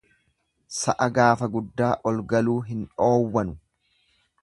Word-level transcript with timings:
Sa'a 0.77 1.09
gaafa 1.17 1.51
guddaa 1.57 1.91
olgaluu 2.13 2.59
hin 2.71 2.83
dhoowwanu. 2.95 3.59